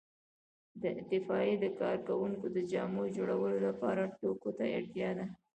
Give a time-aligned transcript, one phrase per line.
[0.81, 5.25] د اطفائیې د کارکوونکو د جامو جوړولو لپاره توکو ته اړتیا ده.